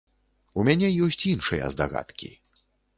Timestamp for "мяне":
0.69-0.89